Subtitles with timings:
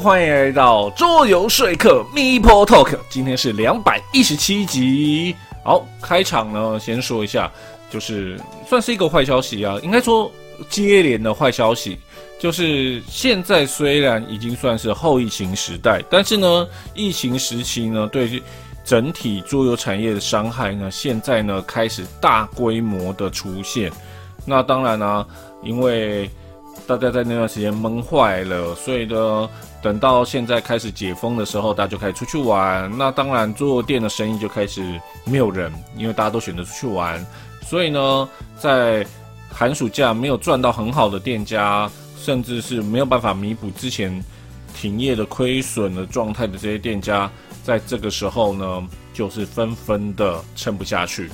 [0.00, 5.34] 欢迎来到桌游说客 m e p l Talk，今天是两百一十七集。
[5.62, 7.50] 好，开场呢，先说一下，
[7.88, 8.38] 就是
[8.68, 10.30] 算是一个坏消息啊，应该说
[10.68, 11.98] 接连的坏消息，
[12.38, 18.42] 就是现在虽然已经算是后疫情时代，但是呢，疫情时期呢，对
[18.84, 23.90] 整体桌游产业的伤害呢，现在呢开始大规模的出现。
[24.44, 25.26] 那当然呢，
[25.62, 26.28] 因为
[26.86, 29.48] 大家在那段时间闷坏了，所以呢，
[29.82, 32.90] 等到现在开始解封的时候，大家就开始出去玩。
[32.98, 37.24] 那当然，做店的生意就开始没有人，因为大家都选择出去玩。
[37.62, 39.06] 所以呢，在
[39.50, 44.22] 寒暑假没有赚到很好的店家，甚至是没有办法弥补之前
[44.76, 47.30] 停业的亏损的状态的这些店家，
[47.62, 51.30] 在这个时候呢，就是纷纷的撑不下去。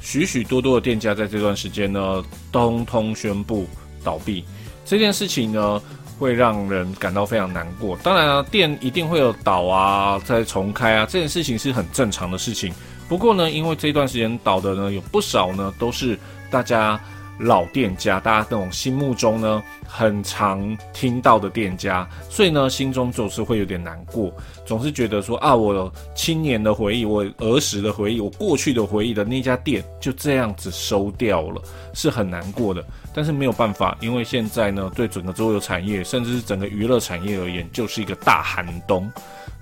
[0.00, 3.66] 许许多多的店家在这段时间呢，通通宣布
[4.02, 4.42] 倒闭。
[4.84, 5.82] 这件事情呢，
[6.18, 7.96] 会让人感到非常难过。
[8.02, 12.72] 当然啊，店一定会有倒啊，再重开啊，这件事情是很正常的事情。
[13.08, 16.18] 不过呢，因为这段时间倒的呢，有不少呢，都是
[16.50, 17.00] 大家。
[17.40, 24.32] 老店家，大家那种心目中呢很常听到的店家，所以呢心中总是会有点难过，
[24.64, 31.60] 总是觉得说啊，我青年的回忆，我儿时的回忆，我过去的回忆的那家店就这样子收掉了，
[31.92, 32.84] 是很难过的。
[33.14, 39.10] 但是没有办法，因为现在呢对整个桌游产业，甚至是整个娱乐产业而言，就是一个大寒冬。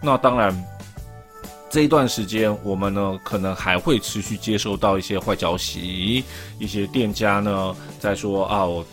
[0.00, 0.52] 那当然。
[1.70, 6.22] 这一段时间，我们呢可能还会持续接收到一些坏消息，
[6.58, 8.84] 一些店家呢在说啊，我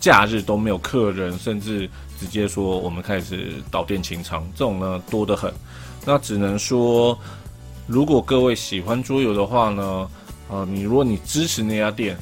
[0.00, 1.86] 假日都没有客人，甚至
[2.18, 5.52] 直接说我们开始倒店清仓，这种呢多得很。
[6.06, 7.18] 那只能说，
[7.86, 10.10] 如果各位喜欢桌游的话呢，
[10.48, 12.16] 呃，你如果你支持那家店，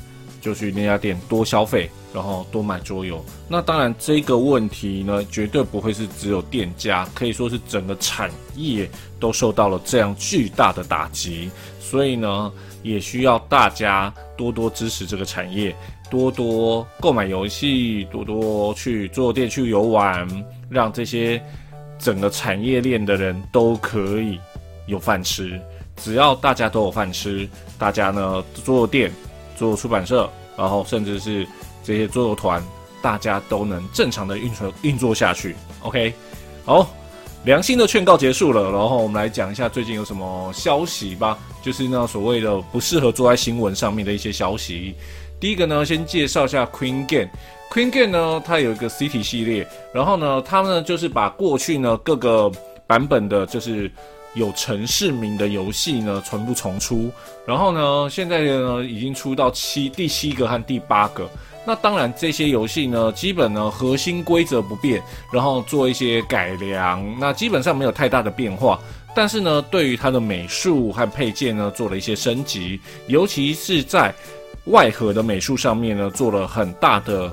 [0.44, 1.91] 就去那家店多消费。
[2.12, 8.88] 然后多买桌游，那当然这个问题呢，绝对不会是只有店家，可以说是整个产业
[9.19, 11.50] 都受到了这样巨大的打击，
[11.81, 12.53] 所以呢，
[12.84, 15.75] 也需要大家多多支持这个产业，
[16.09, 20.25] 多多购买游戏，多多去桌游店去游玩，
[20.69, 21.43] 让这些
[21.99, 24.38] 整个产业链的人都可以
[24.87, 25.60] 有饭吃。
[25.97, 29.10] 只要大家都有饭吃，大家呢桌游店、
[29.56, 31.47] 做出版社，然后甚至是。
[31.87, 32.65] 这些桌游团，
[33.03, 35.54] 大家都能正常的运作运作下去。
[35.82, 36.15] OK，
[36.65, 36.88] 好，
[37.44, 41.38] 良心的劝告结束了，然后我们来讲一下最近有什么消息吧。
[41.60, 44.94] 就是呢，所谓的不适合做在新闻上面的一些消息。
[45.38, 47.28] 第一个呢，先介绍一下 Queen Game。
[47.71, 52.50] Queen Game 呢，它有一个 City 系列，然后呢，它呢就是把过去呢各个
[52.86, 53.92] 版本的，就是
[54.34, 57.11] 有城市名的游戏呢全部重出，
[57.47, 61.28] 然后呢，现在呢已经出到七第七个和第八个。
[61.67, 65.03] 那当然，这些游戏呢，基本呢核心规则不变，
[65.33, 68.78] 然后做一些改良，那基本上没有太大的变化。
[69.17, 74.12] 但是呢，对于它的美术和配件呢，做了一些升级，尤其是在
[74.65, 77.33] 外盒的美术上面呢，做了很大的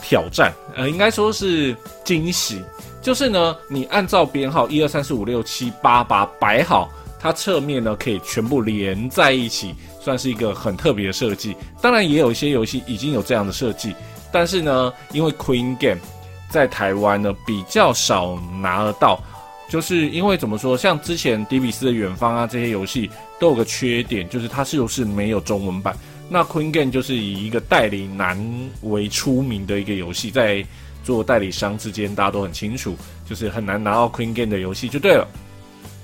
[0.00, 0.52] 挑战。
[0.76, 1.74] 呃，应该说是
[2.04, 2.62] 惊喜，
[3.00, 9.74] 就是呢，你按照编号一二三四五六七八八摆好，它侧面呢可以全部连在一起。
[10.00, 13.94] 算是一个很特别的设计，当然也有一些游戏已经有这样的设计，
[14.32, 16.00] 但是呢，因为 Queen Game
[16.48, 19.20] 在台湾呢比较少拿得到，
[19.68, 25.94] 就是因为怎么说，像之前迪比斯的远方啊这些游戏都有个缺点，就是它是不是没有中文版。
[26.30, 28.38] 那 Queen Game 就是以一个代理难
[28.82, 30.64] 为出名的一个游戏，在
[31.08, 32.94] 做代理商之间大家都很清楚，
[33.26, 35.26] 就是很难拿到 Queen Game 的游戏就对了。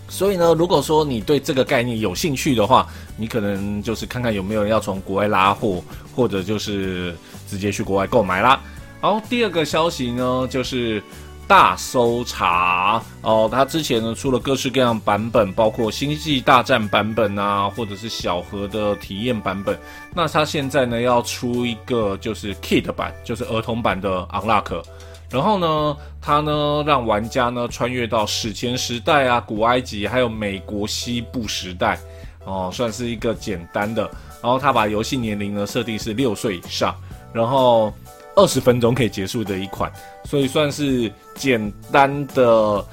[0.09, 2.89] 所以呢，如果说你对这个概念有兴趣的话，
[3.19, 5.85] 你可能就是看看有没有人要从国外拉货，
[6.17, 7.15] 或者就是
[7.47, 8.59] 直接去国外购买啦。
[9.03, 11.03] 好，第二个消息呢，就是
[11.47, 19.79] 大搜查哦，它之前呢出了各式各样版本，包括星际大战版本啊，或者是小盒的体验版本。
[20.15, 24.83] 那它现在呢要出一个就是 Kid 版，就是儿童版的 Unlock。
[25.31, 31.99] 然后呢，它呢让玩家呢穿越到史前时代啊、古埃及，还有美国西部时代，
[32.45, 34.03] 哦，算是一个简单的。
[34.43, 36.95] 然后他把游戏年龄呢设定是六岁以上，
[37.33, 37.91] 然后
[38.37, 39.93] 二十分钟可以结束的一款，
[40.25, 42.85] 所以算是简单的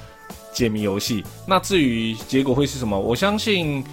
[0.54, 1.24] 解谜游戏。
[1.48, 3.84] 那至于结果会是什么，我相信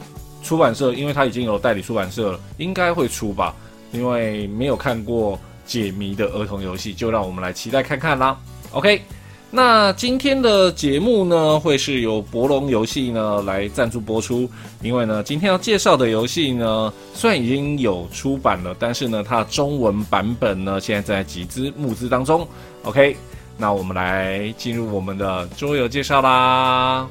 [0.43, 3.55] 出版社，因为他已经有代理出版社了，应该会出吧，
[3.93, 5.39] 因为没有看过。
[5.69, 8.35] 解谜的儿童游戏，就让我们来期待看看啦。
[8.71, 9.03] OK，
[9.51, 14.49] 那今天的节目呢，会是由博龙游戏呢来赞助播出。
[14.83, 22.47] 因为呢，今天要介绍的游戏呢，虽然已经有出版了，但是呢，它的中文版本呢，现在在集资募资当中。
[22.83, 23.17] OK，
[23.57, 27.09] 那我们来进入我们的桌游介绍啦。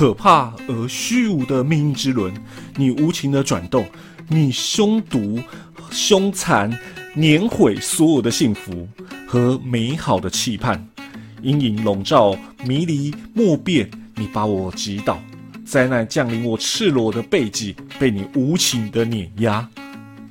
[0.00, 2.32] 可怕而虚无的命运之轮，
[2.74, 3.84] 你无情的转动，
[4.28, 5.38] 你凶毒、
[5.90, 6.74] 凶残，
[7.12, 8.88] 碾毁所有的幸福
[9.26, 10.82] 和美好的期盼。
[11.42, 15.20] 阴影笼罩，迷离莫辨，你把我击倒，
[15.66, 19.68] 灾难降临我赤裸的背脊，被你无情的碾压。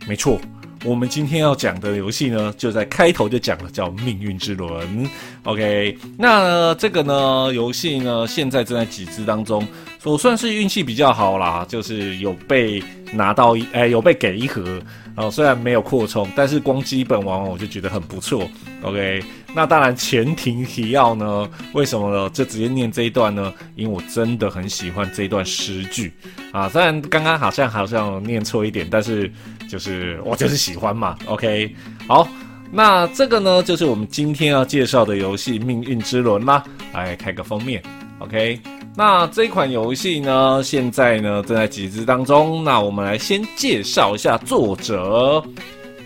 [0.08, 0.42] 没错。
[0.86, 5.06] 我们今天要讲的游戏呢，就在开头就讲了，叫《命运之轮》。
[5.44, 9.68] OK，那这个呢，游戏呢，现在正在集资当中。
[10.06, 12.82] 我算是运气比较好啦，就是有被
[13.12, 14.82] 拿到一，哎，有被给一盒。
[15.16, 18.50] 哦，虽然没有扩充，但是光基本玩我就觉得很不错。
[18.82, 19.22] OK，
[19.54, 22.30] 那当然前提提要呢，为什么呢？
[22.30, 23.54] 就直接念这一段呢？
[23.76, 26.14] 因为我真的很喜欢这一段诗句
[26.54, 26.70] 啊。
[26.70, 29.30] 虽然刚刚好像好像念错一点，但是
[29.70, 31.16] 就是我就是喜欢嘛。
[31.28, 31.74] OK，
[32.08, 32.28] 好，
[32.72, 36.64] 那这个呢，就是我们今天要介绍的游戏《命运之轮》啦。
[36.92, 37.82] 来开个封面
[38.18, 38.60] ，OK。
[38.96, 42.64] 那这款游戏呢，现在呢正在集资当中。
[42.64, 45.42] 那我们来先介绍一下作者。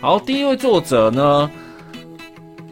[0.02, 1.50] 好，第一位作者呢，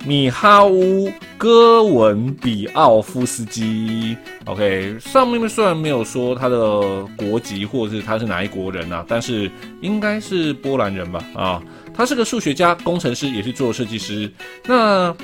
[0.05, 1.07] 米哈乌·
[1.37, 4.15] 戈文比奥夫斯基。
[4.45, 6.57] OK，上面虽然没有说他的
[7.15, 9.49] 国籍或者是他是哪一国人啊，但是
[9.81, 11.23] 应该是波兰人吧？
[11.35, 14.31] 啊，他是个数学家、工程师，也是做设计师。
[14.65, 15.15] 那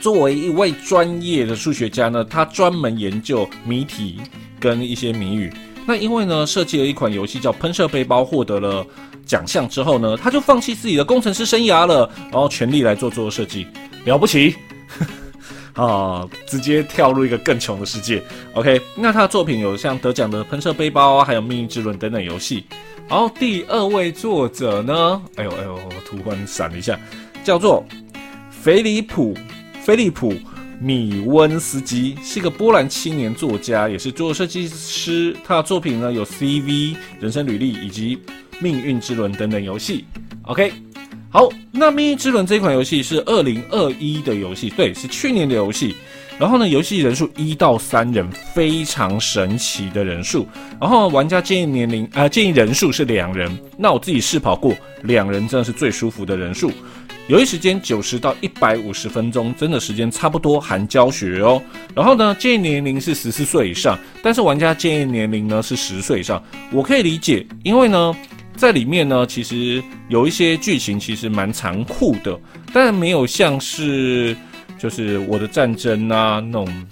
[0.00, 4.20] 作为一位专业的数学家呢，他专门研究谜题
[4.58, 5.52] 跟一些谜语。
[5.86, 8.86] 那因为呢，设计了一款游戏叫《喷射背包》，获得了
[9.26, 13.66] 奖项之后呢，他就放弃自己的工程师生涯了，然后全力来做做设计，
[14.06, 14.54] 了不起
[15.74, 16.28] 啊！
[16.46, 18.22] 直接跳入一个更穷的世界。
[18.54, 22.64] OK，那他的作品有像得奖的《喷射背包》啊，还有《命运之轮》等等游戏。
[23.08, 26.98] 然后第二位作者呢，哎呦哎呦，突然闪了一下，
[27.44, 27.84] 叫做
[28.50, 29.36] 菲利普。
[29.82, 30.32] 菲利普·
[30.80, 35.36] 米温斯基是一个波兰青年作家，也是做设计师。
[35.44, 36.62] 他的作品呢有《CV》、
[37.18, 38.16] 《人生履历》以及
[38.60, 40.04] 《命运之轮》等等游戏。
[40.44, 40.72] OK，
[41.32, 45.96] 好，那《命运之轮》这款游戏是二零二一的游戏，对，是去年的游戏。
[46.38, 50.46] 然后呢，游戏人数一到三人，非常神奇的人数。
[50.78, 53.50] 然后玩家建议年龄啊，建议人数是两人。
[53.78, 56.70] 那我自己试跑过，两人真的是最舒服的人数。
[57.28, 61.62] 游戏时间九十到一百五十分钟，真的时间差不多含教学哦。
[61.94, 66.42] 然后呢，建议年龄是十四岁以上，但是玩家建议年龄呢是十岁以上。
[66.70, 68.14] 我可以理解，因为呢，
[68.56, 72.38] 在里面呢，其实有一些剧情其实蛮残酷的，
[72.72, 74.36] 但没有像是
[74.78, 76.86] 就是我的战争啊那种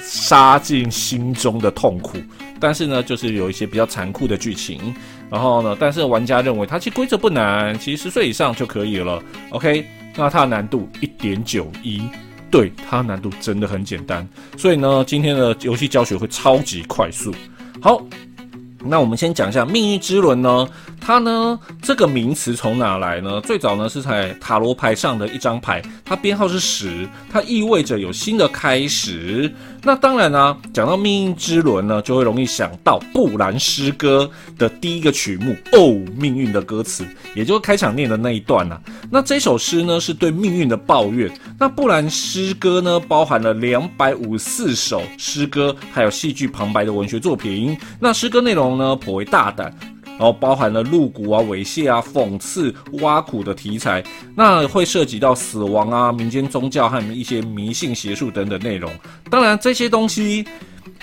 [0.00, 2.18] 杀进心中的痛苦。
[2.60, 4.94] 但是呢，就是有一些比较残酷的剧情。
[5.30, 5.76] 然后呢？
[5.78, 9.22] 但是玩家认为它其实规则不难，其实十岁以上就可以了。
[9.50, 9.84] OK，
[10.16, 12.02] 那它的难度一点九一，
[12.50, 14.26] 对，它难度真的很简单。
[14.56, 17.34] 所以呢，今天的游戏教学会超级快速。
[17.82, 18.02] 好。
[18.84, 20.68] 那我们先讲一下命运之轮呢，
[21.08, 23.40] 它呢这个名词从哪来呢？
[23.40, 29.50] 最早呢是在塔罗牌上的一张牌，它编号是十，它意味着有新的开始。
[29.82, 38.78] 那当然呢，讲到命运之轮呢，就会容易想到布兰诗歌的第一个曲目哦，命运的歌词，也就是开场念的那一段呐。
[39.10, 41.32] 那这首诗呢是对命运的抱怨。
[41.58, 47.74] 那布兰诗歌呢包含了两百五四首诗歌，还有戏剧旁白的文学作品。
[47.98, 48.76] 那诗歌内容。
[48.76, 49.72] 呢颇为大胆，
[50.18, 54.02] 然后包含了露骨啊、猥亵啊、讽刺、挖苦的题材，
[54.34, 58.90] 那会涉及到死亡啊、民间宗教和一些迷信邪术等等内容。
[59.30, 60.44] 当然，这些东西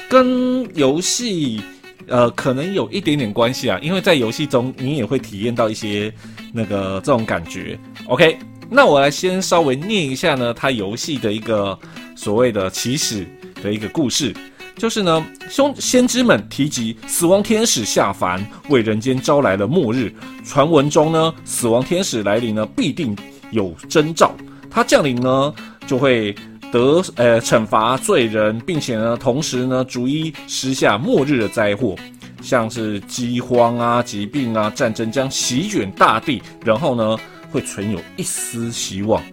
[0.10, 1.62] 跟游戏
[2.08, 6.14] 呃可能有一点点关系啊，因为在游戏中你也会体验到一些
[6.52, 7.80] 那个这种感觉。
[8.08, 8.38] OK，
[8.70, 11.80] 那我来先稍微念一下呢，它游戏的一个
[12.18, 13.26] 所谓的起始
[13.64, 14.36] 的一个故事。
[14.78, 20.14] 就是呢，兄先知们提及死亡天使下凡，为人间招来了末日。
[20.44, 23.16] 传闻中呢，死亡天使来临呢，必定
[23.52, 24.36] 有征兆。
[24.70, 25.54] 他降临呢，
[25.88, 26.36] 就会
[26.72, 31.96] 得呃惩罚罪人，并且呢，同时呢，逐一施下末日的灾祸，
[32.42, 37.18] 像是饥荒啊、疾病啊、战争将席卷大地，然后呢，
[37.50, 39.24] 会存有一丝希望。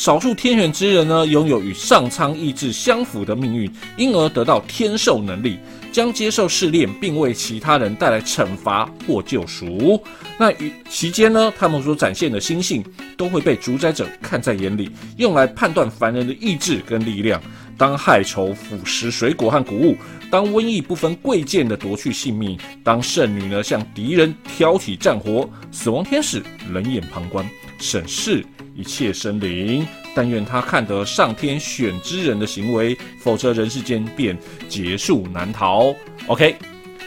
[0.00, 5.58] 少数天选之人呢，拥有与上苍意志相符的命运，因而得到天授能力，
[5.92, 10.02] 将接受试炼，并为其他人带来惩罚或救赎。
[10.38, 12.82] 那与期间呢，他们所展现的心性
[13.14, 17.38] 都会被主宰者看在眼里，用来判断凡人的意志跟力量，
[17.76, 19.94] 当害虫腐蚀水果和谷物，
[20.30, 26.42] 当瘟疫不分贵贱的夺去性命，当圣女呢向敌人挑起战火，死亡天使
[26.72, 27.46] 冷眼旁观，
[27.80, 28.44] 审视
[28.76, 29.84] 一切生灵。
[30.12, 34.36] 但愿他看得上天选之人的行为，否则人世间便
[34.68, 35.94] 结束难逃。
[36.26, 36.56] OK，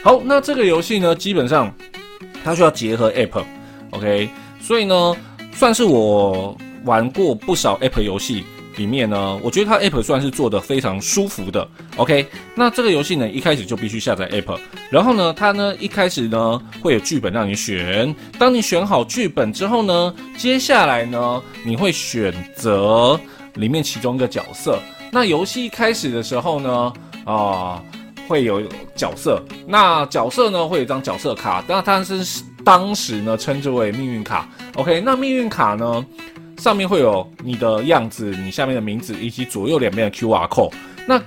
[0.02, 1.70] 好，那这个游戏呢，基本上
[2.42, 5.14] 它需要结合 App，OK，所以呢，
[5.52, 8.42] 算是我玩过不少 App 游戏。
[8.76, 11.66] 里面呢，我觉得它 App 算是做的非常舒服的。
[11.96, 14.58] OK，那这个游戏呢，一开始就必须下载 App，
[14.90, 18.14] 然后呢，它呢一开始呢会有剧本让你选。
[18.38, 23.18] 当你选好剧本之后呢，接下来呢你会选择
[23.54, 24.78] 里面其中一个角色。
[25.10, 26.92] 那游戏开始的时候呢，
[27.24, 27.80] 啊
[28.26, 28.62] 会有
[28.96, 34.48] 角色，那角色呢会有一张角色卡，那它是当时呢称之为命运卡。
[34.76, 36.04] OK，那命运卡呢？
[36.64, 40.72] 上面会有你的样子，你下面的名字，以及左右两边的 Q R code。
[41.06, 41.20] 那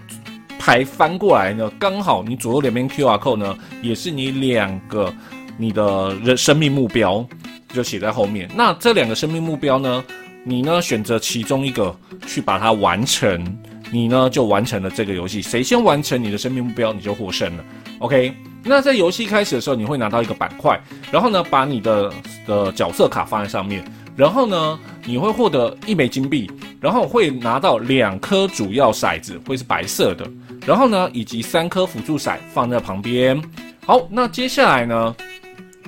[0.58, 5.14] 牌翻过来呢，刚好你左右两边 Q R code 呢，也是你两个
[5.56, 7.24] 你的人生命目标，
[7.72, 8.50] 就写在后面。
[8.56, 10.04] 那这两个生命目标呢，
[10.44, 13.60] 你呢选择其中一个去把它完成，
[13.92, 15.40] 你呢就完成了这个游戏。
[15.40, 17.64] 谁先完成你的生命目标，你就获胜了。
[18.00, 22.12] OK，那在游戏开始的时候，你会拿到一个板块，然后呢把你的
[22.48, 23.86] 的角色卡放在上面。
[24.16, 30.30] 然后呢，你会获得一枚金币，然后会拿到两颗主要骰子，会是白色的。
[30.66, 33.42] 然后呢，以及三颗辅助骰放在旁边。
[33.86, 35.16] 好，那接下来呢，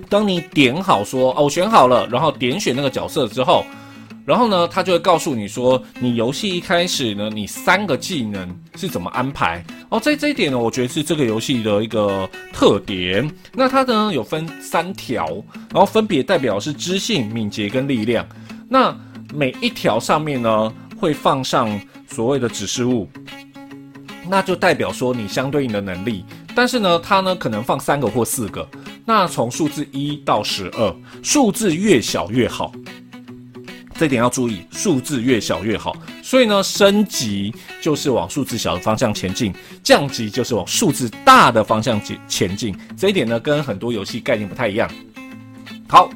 [0.08, 3.66] 当你点好说哦，我选好了，然后点选那个角色之后。
[4.26, 10.00] 然后呢，他就会告诉你说，你游戏一开始呢，你三个技能是怎么安排哦。
[10.00, 13.28] 在这一点呢，我觉得是这个游戏的一个特点。
[13.54, 15.26] 那它呢有分三条，
[15.74, 18.24] 然后分别代表是知性、敏捷跟力量。
[18.68, 18.96] 那
[19.34, 23.10] 每一条上面呢会放上所谓的指示物，
[24.28, 26.26] 那就代表说你相对应的能力。
[26.56, 28.68] 但是呢，它呢可能放三个或四个。
[29.06, 32.72] 那从数字一到十二，数字越小越好。
[33.96, 35.96] 这点要注意，数字越小越好。
[36.24, 42.74] 所以呢，升级就是往数字小的方向前进，降级就是往数字大的方向前前进。
[42.96, 44.90] 这一点呢，跟很多游戏概念不太一样。
[45.88, 46.10] 好，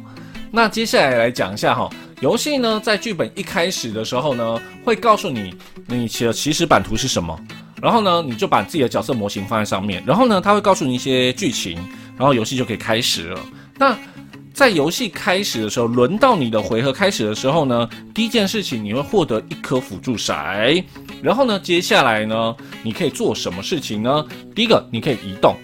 [0.52, 1.90] 那接下来来讲一下哈，
[2.22, 5.54] 游戏呢在剧本一开始的时候呢，会告诉你
[5.88, 7.38] 你的起始版图是什么，
[7.82, 11.76] 然后呢，你就把自己的角色模型放在上面，然后呢，他会告诉你一些剧情，
[12.18, 13.40] 然后游戏就可以开始了。
[13.78, 13.98] 那
[14.54, 20.84] 在游戏开始的时候，轮到你的回合开始的时候呢，第一件事情你会获得一颗辅助骰，
[21.22, 24.26] 然后呢，接下来呢，你可以做什么事情呢？
[24.56, 25.56] 第一个，你可以移动。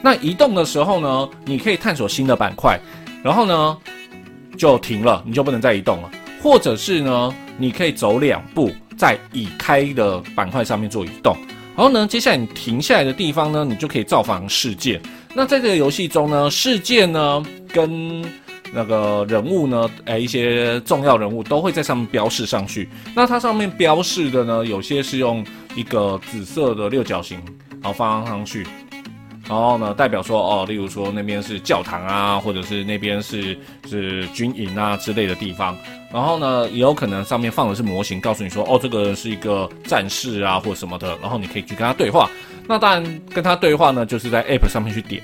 [0.00, 2.80] 那移动的时候呢，你可以探索新的板块，
[3.22, 3.76] 然后呢，
[4.58, 6.10] 就停了，你就不能再移动了。
[6.42, 11.36] 或者是呢，你可以走两步，在已开的板块上面做移动。
[11.76, 15.00] 然后呢，接下来你停下来的地方呢，你就可以造访事件。
[15.34, 18.24] 那在这个游戏中呢，事件呢跟
[18.72, 22.88] 那个人物呢，哎，一些重要人物都会在上面标示上去。
[23.14, 27.40] 那它上面标示的呢，有些是用一个紫色的六角形，
[27.80, 28.66] 然后放上去。
[29.48, 35.74] 然后呢，代表说哦，例如说那边是教堂啊，或者是那边是是军营啊之类的地方。
[36.12, 41.16] 然后呢，也有可能上面放的是模型，告诉你说哦，这个是一个战士啊，或什么的。
[41.22, 42.28] 然后你可以去跟他对话。
[42.66, 45.22] 那当然跟他对话呢，就是在 App 上面去点。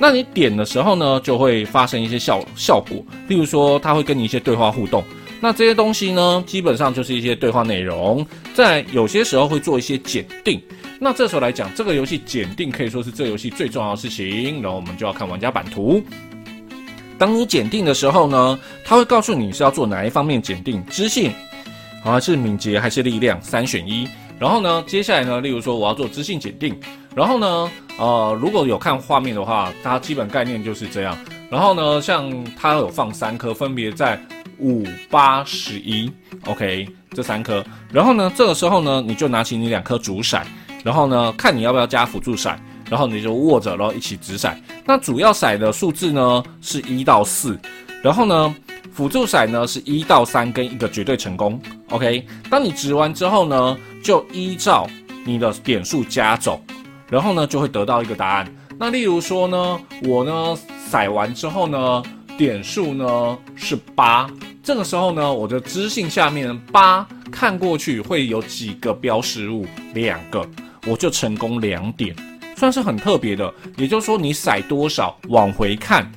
[0.00, 5.04] 那你点的时候呢，就会发生一些效效果，例如说他会跟你一些对话互动。
[5.40, 10.60] 那这些东西呢，基本上就是一些对话内容，在有些时候会做一些检定。
[11.02, 14.60] 那这时候来讲，这个游戏检定可以说是这游戏最重要的事情。
[14.60, 16.04] 然后我们就要看玩家版图。
[17.16, 21.32] 当你检定的时候呢，他会告诉你是要做哪一方面检定，知性，
[22.04, 24.06] 还是敏捷，还是力量，三选一。
[24.38, 26.78] 然后呢，接下来呢，例如说我要做知性检定。
[27.14, 31.16] 然后呢，呃，如果有看画面的话，它基本概念就是这样。
[31.50, 34.20] 然后呢，像它有放三颗，分别在
[34.58, 36.12] 五、八、十一
[36.44, 37.64] ，OK，这三颗。
[37.90, 40.42] 然后呢，这个时候呢，你就拿起你两颗主骰。
[40.82, 42.54] 然后呢，看你要不要加辅助骰，
[42.88, 44.52] 然后你就握着，然后一起掷骰。
[44.84, 47.58] 那主要骰的数字呢是一到四，
[48.02, 48.54] 然后呢，
[48.92, 51.60] 辅助骰呢是一到三跟一个绝对成功。
[51.90, 54.86] OK，当你掷完之后呢，就依照
[55.24, 56.60] 你的点数加总，
[57.08, 58.54] 然后呢就会得到一个答案。
[58.78, 60.56] 那例如说呢，我呢
[60.90, 62.02] 骰完之后呢，
[62.38, 64.28] 点数呢是八，
[64.62, 70.48] 这个时候呢，我的知性下面八看过去会有几个标识物，两个。
[70.86, 72.14] 我就成功两点，
[72.56, 73.52] 算是很特别的。
[73.76, 76.10] 也就是说，你骰多少往回看，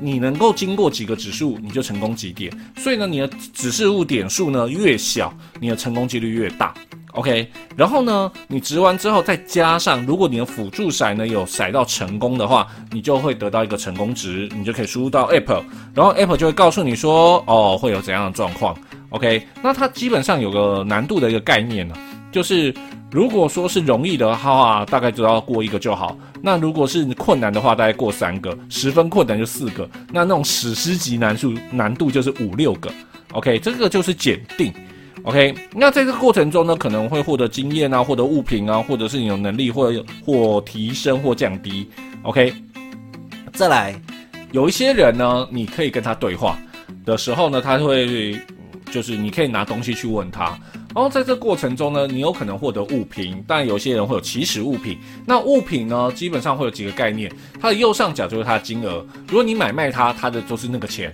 [0.00, 2.52] 你能够经过几个指数，你就成功几点。
[2.76, 6.74] 所以呢，你的指示物点数呢越小，你的成功几率越大。
[7.12, 15.62] OK，然后呢，你值完之后再加上，如果你的辅助骰呢有骰到成功的话，你就会得到一个成功值，你就可以输入到 App，
[15.94, 18.76] 然后 App 就会告诉你说，哦，会有怎样的状况。
[19.10, 21.94] OK，那它基本上有个难度的一个概念呢，
[22.34, 22.74] 就是
[23.12, 32.90] 如果说是容易的话，大概只要过一个就好；那如果是困难的话，大概过三个；十分困难就四个；那那种史诗级难数难度就是五六个。
[33.34, 34.72] OK，这个就是检定。
[35.22, 39.92] OK，那在这个过程中呢，可能会获得经验啊，获得物品啊，或者是你有能力或
[40.26, 41.88] 或提升或降低。
[42.24, 42.52] OK，
[43.52, 43.94] 再来，
[44.50, 46.58] 有一些人呢，你可以跟他对话
[47.06, 48.36] 的时候呢，他会
[48.90, 50.58] 就是你可以拿东西去问他，
[50.94, 54.96] 然后在这过程中呢，你有可能获得物品，但有些人会有起始物品。
[55.26, 61.12] 那物品呢，基本上会有几个概念，它的右上角就是它的金额，如果你买卖它，它的就是那个钱。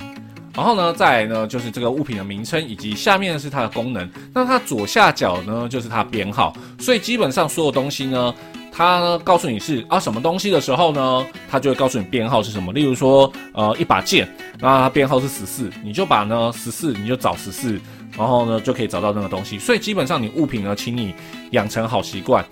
[0.55, 4.07] 然后呢，再来呢，就是这个物品的名称，以及下面是它的功能。
[4.35, 6.53] 那它左下角呢，就是它编号。
[6.79, 8.35] 所以基本上所有东西呢，
[8.73, 12.73] 它呢告诉你是啊什么东西的时候呢，它就会告诉你编号是什么。
[12.73, 17.81] 例如说，呃，一把剑，那它编号是十四，你就把呢十四，你就找十四，
[18.17, 19.59] 然后呢就可以找到那个东西。
[19.59, 21.15] 所以基本上你物品呢，请你
[21.51, 22.45] 养成好习惯，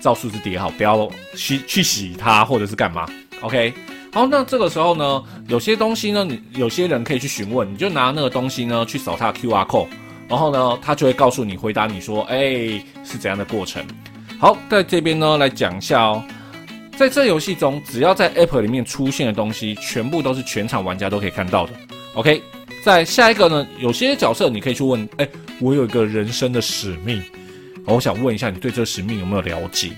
[0.00, 3.06] 照数字叠好，不要洗去洗它或者是干嘛。
[3.40, 3.72] OK。
[4.12, 9.88] 好，那这个时候呢，有些东西呢，你有些人可以去询问，你就拿那个东西呢去扫它 Q R code，
[10.26, 13.84] 然后呢，他就会告诉你回答你说，哎，是怎样的过程。
[14.38, 16.24] 好，在这边呢来讲一下哦，
[16.96, 21.74] 在这游戏中，只要在 App 里面出现的东西，全部都是全场玩家都可以看到的。
[22.14, 22.42] OK，
[22.86, 25.28] 在下一个呢，有些角色你可以去问，哎，
[25.58, 27.20] 我有一个人生的使命，
[27.84, 29.90] 我想问一下，你对这个使命有没有了解？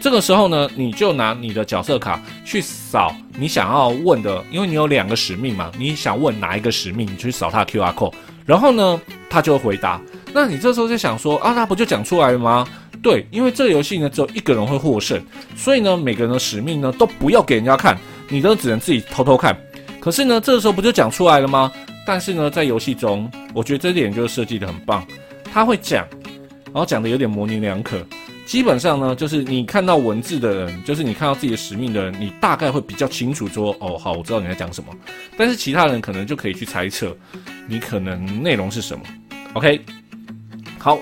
[0.00, 8.12] 这个时候呢，你就拿你的角色卡去扫你想要问的，因为你有两个使命嘛，你想问哪一个使命，你去扫它的 Q R code，
[8.44, 10.00] 然后呢，他就会回答。
[10.32, 12.64] 那你这时候就想说啊，那不就讲出来了吗？
[13.02, 15.20] 对，因为这个游戏呢只有一个人会获胜，
[15.56, 19.58] 所以呢，每个人的使命呢都不要给人家看，你都只能自己偷偷看。
[19.98, 21.72] 可是呢，这个时候不就讲出来了吗？
[22.06, 25.04] 但是呢，在游戏中，我觉得这点就是设计的很棒，
[25.52, 26.06] 他会讲，
[26.66, 27.98] 然后讲的有点模棱两可。
[28.46, 34.94] 基本上呢，就是你看到文字的人，就是你看到自己的使命的人，你大概会比较清楚说，哦，好，我知道你在讲什么。
[35.36, 37.14] 但是其他人可能就可以去猜测，
[37.66, 39.04] 你可能内容是什么。
[39.54, 39.80] OK，
[40.78, 40.96] 好，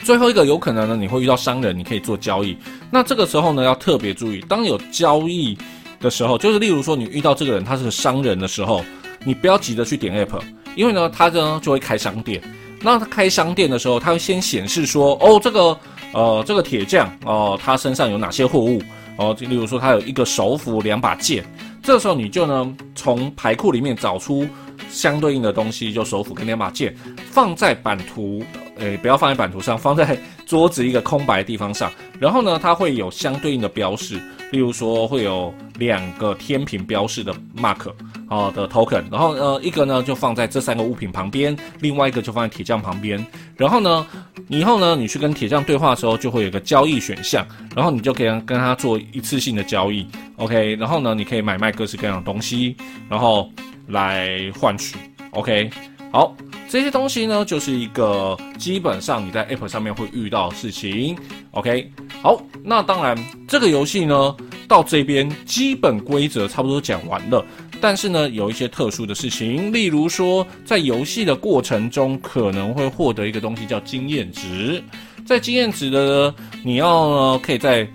[0.00, 2.54] 最后一个有可能呢，你会遇到商人，你可以做交易。
[2.90, 5.56] 那这个时候呢，要特别注意，当有交易
[6.00, 8.84] 的时候，就是例如说你遇到这个人他是商人的时候，
[9.24, 10.40] 你不要急着去点 App，
[10.74, 12.42] 因为呢，它呢就会开商店。
[12.82, 15.78] 那它开商店的时候，它会先显示说，哦，这个。
[16.12, 18.82] 呃，这个铁匠哦，他身上有哪些货物？
[19.16, 21.44] 哦，就例如说，他有一个手斧、两把剑。
[21.84, 24.44] 这时候你就呢，从牌库里面找出
[24.90, 26.92] 相对应的东西，就手斧跟两把剑，
[27.30, 28.42] 放在版图，
[28.78, 31.88] 诶，不要放在版图上，放在桌子一个空白的地方上。
[32.18, 37.92] 然后呢，它会有相对应的标示，例如说会有两个天平标示的 mark。
[38.30, 43.24] 哦的 token，然后呃一个呢就放在这三个物品旁边，另外一个就放在铁匠旁边。
[43.56, 44.06] 然后呢，
[44.48, 50.76] 以后呢你去跟铁匠对话的时候，就会有个交易选项，然后你就可以跟他做一次性的交易，OK。
[50.76, 52.76] 然后呢你可以买卖各式各样的东西，
[53.08, 53.50] 然后
[53.88, 54.96] 来换取
[55.32, 55.68] ，OK。
[56.12, 56.34] 好，
[56.68, 61.16] 这些东西呢就是一个基本上你在 App 上面会遇到的事情
[61.50, 61.90] ，OK。
[62.22, 63.16] 好，那当然
[63.48, 64.36] 这个游戏呢
[64.68, 67.44] 到这边基本规则差不多讲完了。
[67.80, 74.82] 但是呢，有一些特殊的事情，例如说，在游戏的过程中可能会获得一个东西叫经验值。
[75.24, 77.88] 在经验值的，你要呢，可以在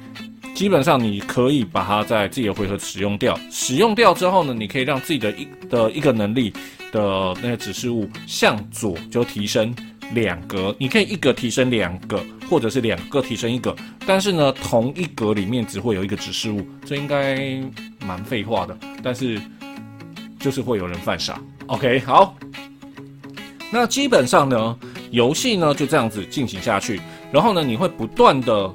[0.55, 3.37] 基本上你可以把它在自己的回合使用掉。
[3.51, 6.51] 使用掉之后呢，你可以让自己的一的一个能力
[6.91, 9.75] 的那个指示物向左就提升
[10.13, 10.75] 两格。
[10.79, 13.75] 你可以一格提升两个，或者是两个提升一个。
[14.05, 17.61] 但是呢，同一格里面只会有一个指示物，这应该
[18.05, 18.75] 蛮废话的。
[19.03, 19.39] 但是。
[20.45, 22.35] 就是会有人犯傻，OK，好，
[23.71, 24.77] 那基本上呢，
[25.09, 28.71] 游戏呢就这样子进行下去，然后呢，你会不断的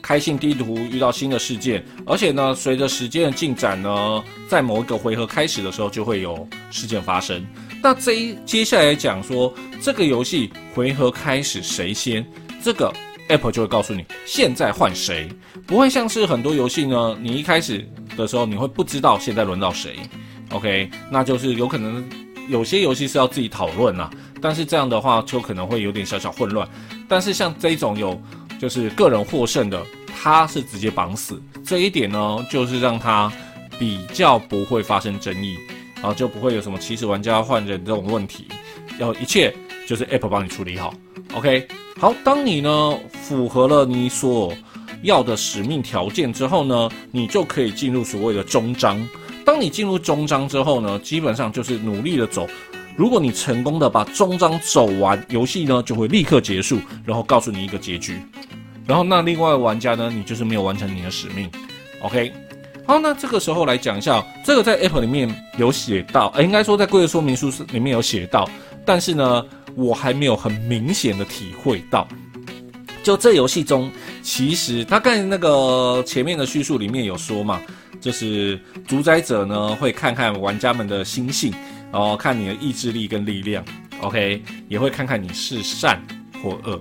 [0.00, 7.46] 开信地图，遇到新的事件，而且呢，随着时间的进展呢，在某一个回合开始的时候，就会有事件发生。
[7.82, 9.52] 那这一接下来讲说，
[9.82, 12.26] 这个游戏回合开始谁先，
[12.62, 12.90] 这个
[13.28, 15.28] app 就会告诉你现在换谁，
[15.66, 19.98] 不会像是很多游戏呢，你一开始的时候你会不知道现在轮到谁。
[20.50, 22.04] OK，那就是有可能
[22.48, 24.10] 有些游戏是要自己讨论啦，
[24.40, 26.68] 但是这样的话就可能会有点小小混乱。
[27.08, 28.20] 但是像这种有
[28.60, 29.80] 就是个人获胜的，
[30.20, 33.32] 他是直接绑死这一点呢，就是让他
[33.78, 35.56] 比较不会发生争议，
[35.96, 38.46] 然后就不会有什么起始玩家换人这种问题，
[38.98, 39.54] 要一切
[39.86, 40.92] 就是 App 帮你处理好。
[41.34, 44.52] OK，好，当你呢符合了你所
[45.02, 49.00] 要的使命条件之后呢，你就可以进入所谓的终章。
[49.60, 52.48] 当你进入终章之后呢，基本上就是努力的走。
[52.96, 58.18] 如果你成功的把终章走完，游戏呢就会立刻结束，然后告诉你一个结局。
[58.86, 61.46] 然后那另外玩家呢，你就是没有完成你的使命。
[62.00, 62.32] OK，
[62.86, 68.48] 好，那这个时候来讲一下，这个在 App 里面有写到，呃，应该说在规则说明书里面有写到，
[68.86, 69.44] 但是呢，
[69.74, 72.08] 我还没有很明显的体会到。
[73.02, 73.90] 就这游戏中，
[74.22, 77.60] 其实大概那个前面的叙述里面有说嘛，
[78.00, 81.52] 就是主宰者呢会看看玩家们的心性，
[81.90, 83.64] 然后看你的意志力跟力量
[84.00, 86.00] ，OK，也会看看你是善
[86.42, 86.80] 或恶。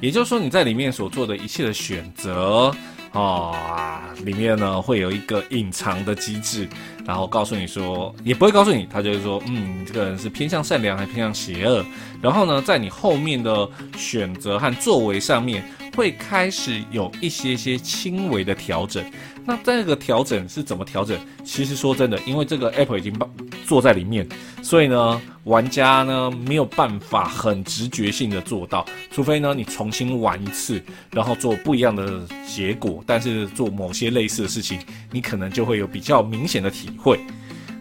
[0.00, 2.70] 也就是说，你在里面所做的一切的选择，
[3.12, 6.68] 啊，里面呢会有一个隐藏的机制，
[7.06, 11.82] 然后告诉你说，也不会告诉你，他就是说，嗯，你这个人是偏向善良还是偏向邪恶。
[12.20, 13.66] 然后呢，在你后面的
[13.96, 15.64] 选择和作为上面，
[15.96, 19.02] 会开始有一些些轻微的调整。
[19.46, 21.16] 那这个调整是怎么调整？
[21.44, 23.28] 其实说真的，因为这个 app 已经把
[23.64, 24.28] 坐在里面，
[24.60, 30.82] 所以呢，玩家呢没有办法很直觉性的做到，除非呢你重新玩一次，
[31.12, 34.80] 然后做不一样的结果，但是做某些类似的事情，
[35.12, 37.20] 你可能就会有比较明显的体会。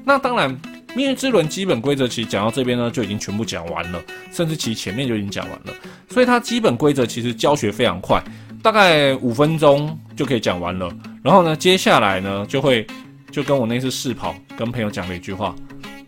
[0.03, 0.55] 那当然，
[0.95, 3.99] 命运之轮基本规则其实讲到这边呢就已经全部讲完了，
[4.31, 5.73] 甚至其实前面就已经讲完了，
[6.09, 8.23] 所以它基本规则其实教学非常快，
[8.65, 10.91] 大概五分钟就可以讲完了。
[11.21, 12.83] 然后呢，接下来呢，就会
[13.29, 15.53] 就跟我那次试跑跟朋友讲了一句话，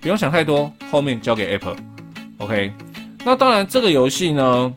[0.02, 2.74] 不用想太多，后面交给 Apple，OK。
[3.24, 4.74] 那当然，这个游戏呢，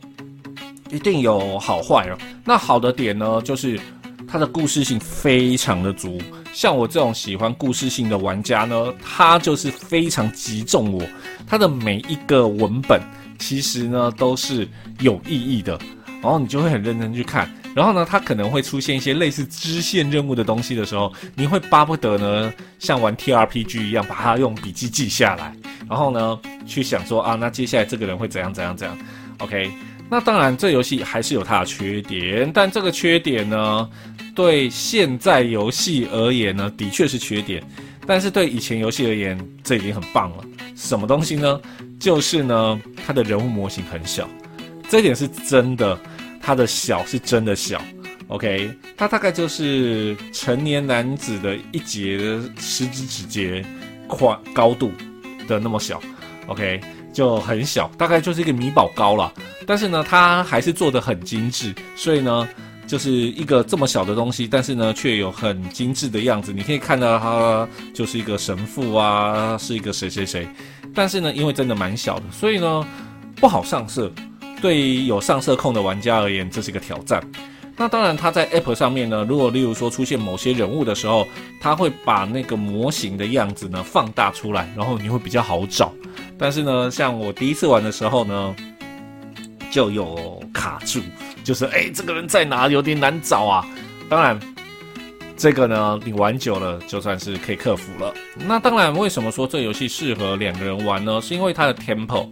[0.91, 2.17] 一定有好坏哦。
[2.45, 3.79] 那好的点呢，就是
[4.27, 6.21] 它的故事性非常的足。
[6.53, 11.03] 像我这种喜欢故事性的玩家呢，它就是非常击中我。
[11.47, 13.01] 它的每一个文本
[13.39, 14.67] 其实呢都是
[14.99, 15.79] 有意义的，
[16.21, 17.51] 然后你就会很认真去看。
[17.73, 25.55] 然后呢，它可能会出现一些类似支线任务的东西的时候，你会巴不得呢，像玩 T R P G 一样，把它用笔记记下来，
[25.89, 28.97] 然后呢，去想说啊，那接下来这个人会怎样怎样怎样
[29.37, 29.71] ？OK，
[30.09, 33.89] 那当然，这游戏还是有它的缺点，但这个缺点呢，
[34.35, 37.63] 对现在游戏而言呢，的确是缺点，
[38.05, 40.43] 但是对以前游戏而言，这已经很棒了。
[40.75, 41.61] 什么东西呢？
[41.99, 44.27] 就是呢，它的人物模型很小，
[44.89, 45.97] 这点是真的。
[46.41, 47.81] 它的小是真的小
[48.27, 52.17] ，OK，它大概就是成年男子的一节
[52.57, 53.63] 食指指节
[54.07, 54.91] 宽高度
[55.47, 56.01] 的那么小
[56.47, 56.81] ，OK，
[57.13, 59.31] 就很小，大概就是一个米宝高了。
[59.67, 62.49] 但是呢，它还是做的很精致，所以呢，
[62.87, 66.51] 就是一个这么小的东西，但是呢，却有很精致的样子。
[66.51, 70.47] 你可以看到它就是一个神父啊，是一个谁谁谁。
[70.93, 72.85] 但是呢，因为真的蛮小的，所以呢，
[73.35, 74.11] 不好上色。
[74.61, 77.21] 对于有上色控的玩家而言，这是一个挑战。
[77.77, 81.27] 那当然，它在 App 上面呢，如果例如说出现某些人物的时候，
[81.59, 85.91] 它会把那个模型的样子呢放大出来，然后你会比较好找。
[86.37, 88.55] 但是呢，像我第一次玩的时候呢，
[89.71, 91.01] 就有卡住，
[91.43, 93.67] 就是哎，这个人在哪，有点难找啊。
[94.07, 94.39] 当然，
[95.35, 98.13] 这个呢，你玩久了就算是可以克服了。
[98.35, 101.19] 那当然，为什么说这游戏适合两个人玩呢？
[101.19, 102.27] 是因为它的 Tempo。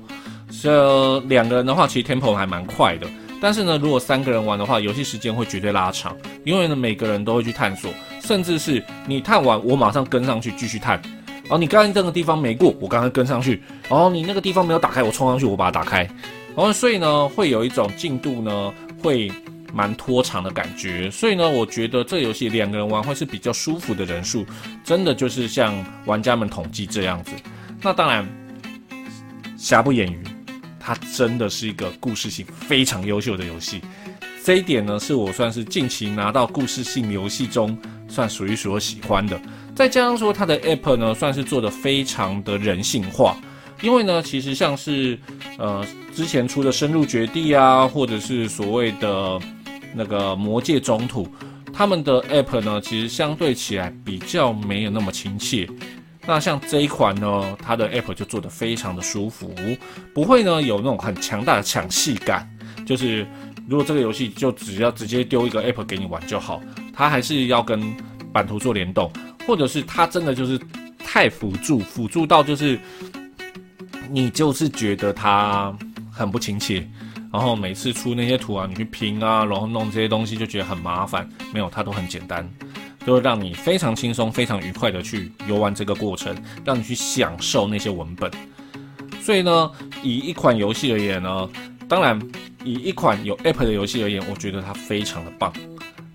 [0.62, 3.08] 这两个人的话，其实 tempo 还蛮快的。
[3.42, 7.90] 但是呢，如果三个人玩的话，游戏时间会绝对拉长，因为呢，每个人都会去探索，
[8.22, 11.02] 甚至是你探完，我马上跟上去继续探。
[11.50, 13.64] 哦，你刚刚这个地方没过，我刚刚跟上去。
[13.88, 16.04] 哦，你那个地方没有打开，我冲上去，我把它打开。
[16.56, 19.32] 然后，所以呢，会有一种进度呢，会
[19.74, 21.10] 蛮拖长的感觉。
[21.10, 24.46] 所以呢，我觉得这游戏两个人玩会是比较舒服的人数，
[24.84, 25.74] 真的就是像
[26.06, 27.32] 玩家们统计这样子。
[27.82, 28.28] 那当然，
[29.58, 30.22] 瑕不掩瑜。
[30.80, 33.82] 它真的是一个故事性非常优秀的游戏，
[34.44, 39.40] 这一点呢是我算是近期拿到故事性游戏中算数一数二喜欢的。
[39.76, 43.38] 再加上说它的 App 呢算是做的非常的人性化，
[43.82, 45.18] 因为呢其实像是
[45.58, 49.40] 呃之前出的深入绝地啊，或者是所谓的
[49.94, 51.28] 那个魔界中土，
[51.72, 55.70] 他们的 App 呢其实相对起来比较没有那么亲切。
[56.30, 59.52] 那像这一款呢，它的 App 就做的非常的舒服，
[60.14, 62.48] 不会呢有那种很强大的抢戏感。
[62.86, 63.26] 就是
[63.68, 66.62] 如果这个游戏就只要直接丢一个 App 给你玩就好，
[66.94, 67.82] 它还是要跟
[68.32, 69.12] 版图做联动，
[69.48, 70.60] 或者是它真的就是
[71.00, 72.80] 太辅助，辅助到就是
[74.12, 75.76] 你就是觉得它
[76.12, 76.88] 很不亲切，
[77.34, 81.28] 然后每次出那些图啊，你去拼啊，然后弄这些东西就觉得很麻烦。
[81.52, 82.48] 没有，它都很简单。
[83.06, 88.30] 就会让你非常轻松、非常愉快的去游玩这个过程，让你去享受那些文本。
[89.22, 89.72] 所以呢，
[90.04, 91.50] 以一款游戏而言呢，
[91.88, 92.20] 当然
[92.64, 95.52] 以一款有 App 的游戏而言，我觉得它非常的棒。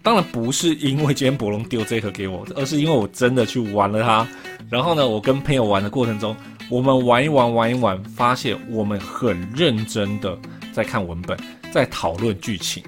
[0.03, 4.27] 当然不是因为今天博龙丢这盒给我，而是因为我真的去玩了它。
[4.71, 6.37] 然后呢，我跟朋友玩的过程中，
[6.69, 10.37] 我们玩一玩玩一玩，发现我们很认真的
[10.73, 11.39] 在看文本，
[11.73, 12.83] 在讨论剧情，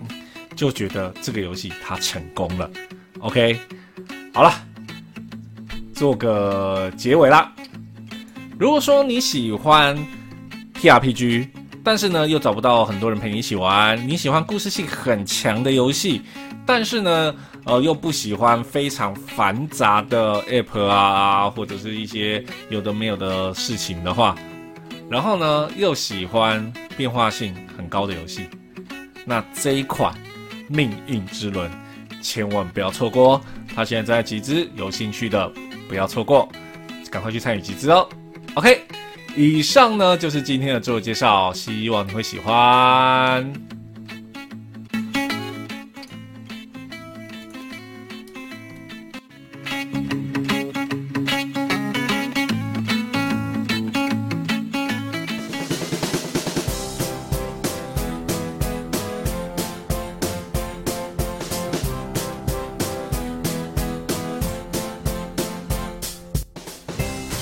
[0.55, 2.71] 就觉得这个游戏它成功了。
[3.27, 3.59] OK，
[4.33, 4.55] 好了，
[5.93, 7.53] 做个结尾啦。
[8.57, 9.99] 如果说你喜欢
[10.81, 11.49] TRPG，
[11.83, 16.23] 但是呢又找不到很多人陪你一起玩，你喜欢故事性很强的游戏。
[16.65, 17.35] 但是呢，
[17.65, 24.37] 呃，又不喜欢非常繁杂的 app 啊，或者是一些有的没有的事情的话，
[25.11, 28.47] 然后呢，又喜欢变化性很高的游戏，
[29.25, 30.15] 那这一款
[30.69, 31.69] 《命运之轮》
[32.23, 33.41] 千万不要错过哦！
[33.75, 35.51] 他现在在集资，有兴趣的
[35.89, 36.49] 不要错过，
[37.11, 38.09] 赶快去参与集资哦。
[38.55, 38.83] OK，
[39.37, 43.76] 以上呢就是今天的自我介绍，希望你会喜欢。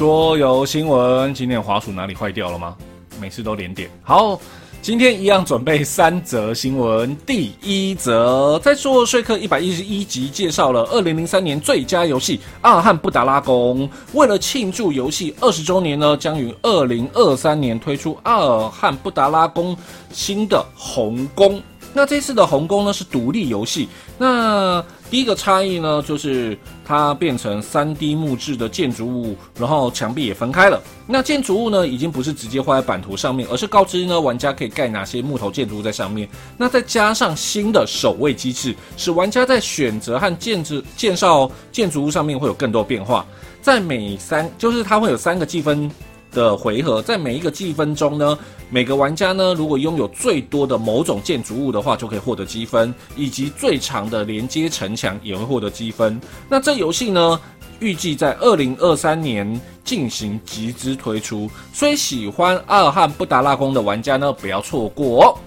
[0.04, 2.76] 桌游新闻，今天滑鼠哪里坏掉了吗？
[3.18, 3.88] 每次都连点。
[4.02, 4.38] 好，
[4.82, 7.16] 今天一样准备三则新闻。
[7.24, 13.88] 第一则，在做说客一百一十一集介绍了二零零三年最佳游戏《阿尔汉布达拉宫》。
[14.12, 19.74] 为了庆祝游戏二十周年呢，将于二零二三年推出《阿尔汉布达拉宫》
[20.12, 21.62] 新的红宫。
[21.94, 23.88] 那这次的红宫呢是独立游戏。
[24.18, 30.82] 那第一个差异呢，就是它变成三 D 木质的建筑物，然后墙壁也分开了。
[31.06, 36.28] 那建筑物呢，已经不是直接画在版图上面，而是告知呢玩家可以盖哪些木头建筑物在上面。
[36.56, 43.24] 那再加上新的守卫机制，使玩家在选择和建制介绍建筑物上面会有更多变化。
[43.62, 45.88] 在每三，就是它会有三个计分。
[46.34, 56.20] 的回合，在每一个积分中呢，每个玩家呢，如果拥有最多的某种建筑物的话，就可以获得积分，以及最长的连接城墙也会获得积分。
[56.48, 57.40] 那这游戏呢，
[57.78, 65.38] 预计在二零二三年进行集资推出，所以喜欢阿尔汉布达拉宫的玩家呢，不要错过哦。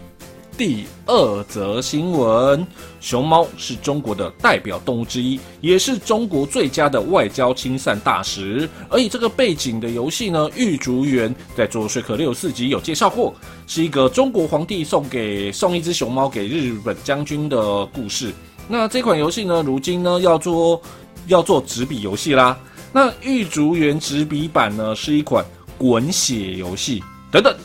[0.58, 2.66] 第二则新闻：
[3.00, 8.68] 熊猫是中国的代表动物之一，也是中国最佳的外交亲善大使。
[8.90, 13.36] 而以这个背景的游戏呢，《玉竹园》在做说客六四集有介绍过，
[13.68, 18.34] 是一个中国皇帝送给送一只熊猫给日本将军的故事。
[18.68, 20.82] 那这款游戏呢，如今呢要做
[21.28, 22.58] 要做纸笔游戏啦。
[22.92, 25.46] 那《玉竹园》纸笔版呢，是一款
[25.78, 27.04] 滚血游戏。
[27.30, 27.56] 等等。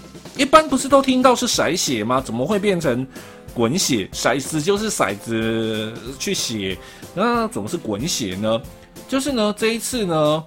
[0.43, 2.21] 一般不是都听到是骰写吗？
[2.21, 3.07] 怎么会变成
[3.55, 4.09] 滚写？
[4.13, 6.77] 骰子就是骰子去写，
[7.15, 8.61] 那怎么是滚写呢？
[9.07, 10.43] 就是呢，这一次呢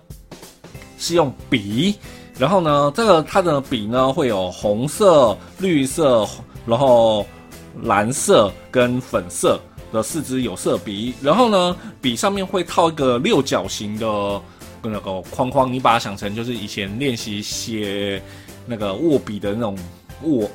[0.98, 1.96] 是用笔，
[2.38, 6.28] 然后呢，这个它的笔呢会有红色、绿色，
[6.66, 7.26] 然后
[7.84, 9.58] 蓝色跟粉色
[9.94, 14.06] 的四支有色笔，然后呢，笔上面会套一个六角形的
[14.84, 18.22] 那个框框，你把它想成就是以前练习写。
[18.66, 19.78] 那个握笔的那种
[20.24, 20.50] 握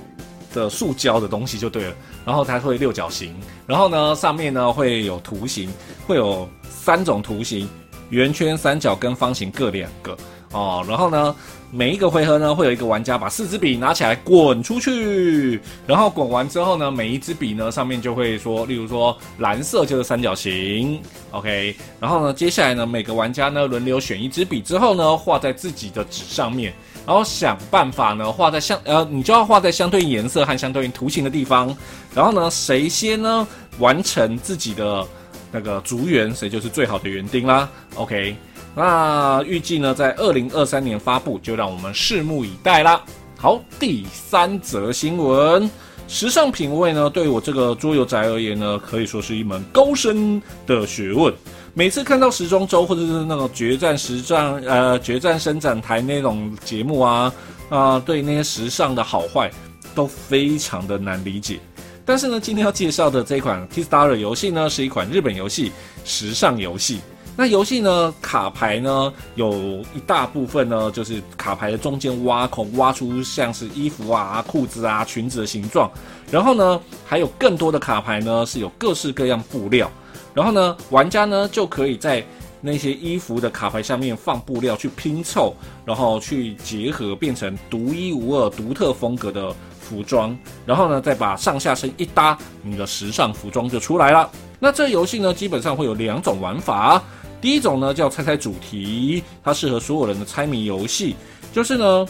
[0.52, 1.94] 的塑胶的东西就对了，
[2.24, 3.34] 然后它会六角形，
[3.66, 5.70] 然后呢上面呢会有图形，
[6.06, 7.68] 会有三种图形，
[8.08, 10.16] 圆圈、三角跟方形各两个
[10.52, 11.32] 哦，然后呢
[11.70, 26.74] 每一个回合呢会有一个玩家把四支笔拿起来滚出去，然后滚完之后呢每一支笔呢上面就会说，例如说蓝色就是三角形，OK，然后呢接下来呢每个玩家呢轮流选一支笔之后呢画在自己的纸上面。
[27.06, 31.76] 然后想办法呢，画在相呃，你就要画在相对应颜色和相对应图形的地方。
[32.14, 33.46] 然后呢，谁先呢
[33.78, 35.06] 完成自己的
[35.50, 37.68] 那个竹园，谁就是最好的园丁啦。
[37.96, 38.36] OK，
[38.74, 43.02] 那预计呢在二零二三年发布，就让我们拭目以待啦。
[43.36, 45.68] 好，第三则新闻，
[46.06, 51.32] 时尚品味呢，对我这个桌游宅而言呢，可以说是一门高深的学问。
[51.72, 57.32] 每次看到时装周或者是那种决战时装呃决战伸展台那种节目啊
[57.68, 59.50] 啊，对那些时尚的好坏
[59.94, 61.60] 都非常的难理解。
[62.04, 65.70] 但是呢，今天要介绍的这款 T Star 游戏呢，是一款日本游戏，
[66.04, 67.00] 时尚游戏。
[67.36, 69.54] 那游戏呢，卡牌呢有
[69.94, 75.88] 一大部分呢，就是卡牌的中间挖孔，挖出像是衣服啊、裤子啊、裙子的形状。
[76.32, 79.90] 然后呢，还有更多的卡牌呢，是有各式各样布料。
[80.34, 82.24] 然后呢，玩家呢就可以在
[82.60, 94.30] 那些衣服的卡牌上面放布料去拼凑，然后去结合变成独一无二、独特风格的服装，然后呢再把上下身一搭，你的时尚服装就出来了。
[94.58, 97.02] 那这游戏呢基本上会有两种玩法，
[97.40, 101.16] 第一种呢叫猜猜主题，它适合所有人的猜谜游戏，
[101.52, 102.06] 就是呢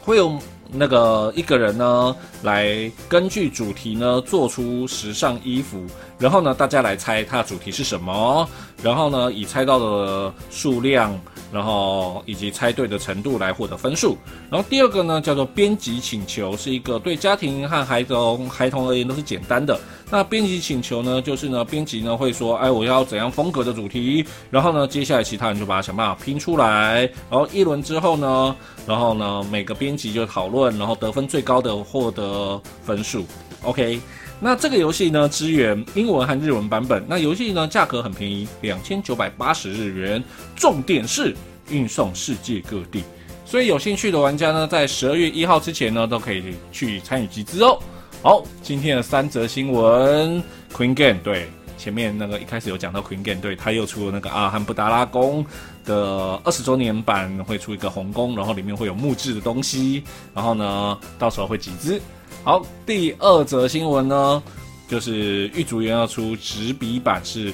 [0.00, 0.38] 会有。
[0.74, 5.84] 那个一个人呢，来根据主题呢做出时尚衣服，
[6.18, 8.48] 然后呢大家来猜它的主题是什么，
[8.82, 11.18] 然后呢以猜到的数量。
[11.52, 14.18] 然后以及猜对的程度来获得分数。
[14.50, 19.78] 然后第二个呢，叫做编辑请求，是一个对家庭和孩童孩童而言都是简单的。
[20.10, 27.02] 那编辑请求呢，就是呢编辑呢会说，哎，我要怎样风格的主题，然后呢接下来其他人就把它想办法拼出来。
[27.30, 33.24] 然后一轮之后呢，然后呢每个编辑就讨论，然后得分最高的获得分数。
[33.62, 34.00] OK。
[34.40, 37.02] 那这个游戏呢，支援英文和日文版本。
[37.08, 40.22] 那游戏呢，价格很便宜，两千九百八十日元。
[40.56, 41.34] 重点是
[41.70, 43.04] 运送世界各地，
[43.46, 47.78] 所以有兴趣的玩家呢，在十二月一号之前呢，都可以去参与集资哦。
[48.24, 55.44] 好，今天的三则新闻，Queen Game 对，前面那个一开始有讲到 Queen Game 对，他又出了那个阿罕布达拉宫
[55.84, 62.00] 的二十周年版，会出一个红宫，然后里面会有木质的东西，然后呢，到时候会集资。
[62.42, 64.42] 好，第二则新闻呢，
[64.88, 67.52] 就是玉竹园要出纸笔版是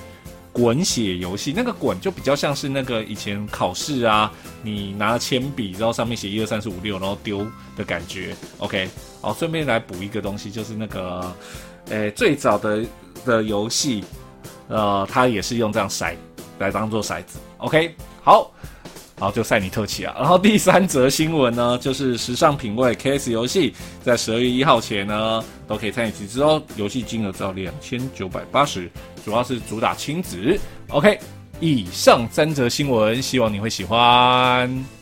[0.53, 4.31] 滚写游戏，那个滚就比较像是那个以前考试啊，
[4.63, 7.45] 你拿铅笔，然后上面写一二三四五六，然后丢
[7.77, 8.37] 的感觉。
[8.59, 8.89] OK，
[9.21, 11.35] 好，顺便来补一个东西，就是那个，
[11.91, 12.85] 诶，最早的
[13.25, 14.05] 的游戏，
[14.69, 16.15] 呃，它也是用这样骰
[16.59, 17.39] 来当做骰子。
[17.59, 18.51] OK，好。
[19.19, 20.15] 好，就赛尼特奇啊。
[20.19, 26.63] 然后第三则新闻呢，就是时尚品味 KS 游戏在十二月一号前呢，都可以参与集资哦。
[26.75, 28.91] 游戏金额只要两千九百八十，
[29.23, 30.59] 主要是主打亲子。
[30.89, 31.19] OK，
[31.61, 35.00] 以上三则新闻，希望你会喜欢。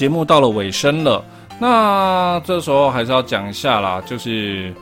[0.00, 1.22] 节目到了尾声了，
[1.58, 4.74] 那这时候还是要讲一下啦，就是，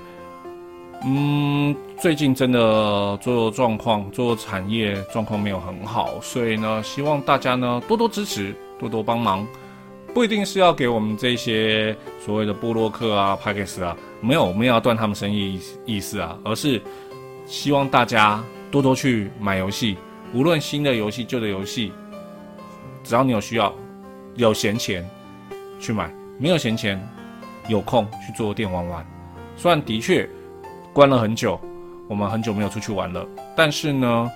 [1.04, 9.44] 嗯，最近真的做状况、做产业状况没有很好，所以呢，希望大家呢多多支持、多多帮忙，
[10.14, 16.80] 不一定是要给我们这些所谓的布洛克啊、派克斯啊，没有，我们要断他们生意意思啊，而是
[17.44, 19.96] 希望大家多多去买游戏，
[20.32, 21.90] 无论新的游戏、旧的游戏，
[23.02, 23.74] 只要你有需要。
[24.38, 25.04] 有闲钱
[25.80, 26.96] 去买，没有闲钱，
[27.68, 29.04] 有空去做店玩玩。
[29.56, 30.28] 虽然的确
[30.92, 31.60] 关了很久，
[32.06, 34.30] 我们很久没有出去玩了，但是呢，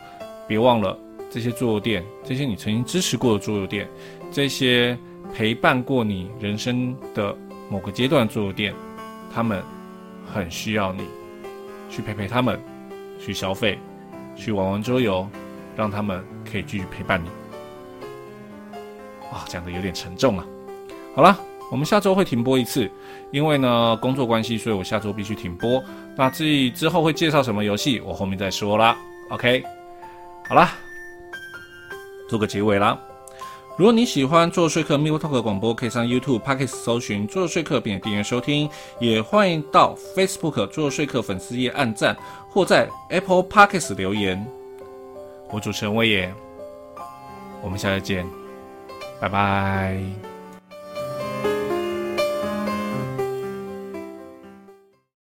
[0.49, 0.99] 别忘了
[1.31, 3.89] 这些桌游店，这些你曾经支持过的桌游店，
[4.33, 4.99] 这些
[5.33, 7.33] 陪伴过你人生的
[7.71, 8.75] 某个阶段的桌游店，
[9.33, 9.63] 他们
[10.27, 11.05] 很需要你
[11.89, 12.61] 去陪陪他们，
[13.25, 13.79] 去消费，
[14.35, 15.25] 去玩玩桌游，
[15.77, 17.29] 让他们可以继续陪伴你。
[19.33, 20.45] 啊，讲的有点沉重啊。
[21.15, 21.37] 好了，
[21.71, 22.91] 我们下周会停播一次，
[23.31, 25.83] 因为呢工作关系，所以我下周必须停播。
[26.15, 28.97] 那至于之后会介绍什么游戏，我后面再说啦。
[29.31, 29.65] OK，
[30.47, 30.73] 好啦，
[32.29, 32.99] 做个结尾啦。
[33.79, 38.69] 如果你喜欢做说客 Miu Talk 广播，可以上 YouTube、p o c k e t 搜寻做说客，并订阅收听。
[39.01, 42.15] 也欢迎到 Facebook 做说客粉丝页按赞，
[42.51, 44.47] 或在 Apple p o c k e t 留言。
[45.51, 46.35] 我主持人魏野，
[47.63, 48.42] 我们下次见。
[49.23, 50.32] 拜拜。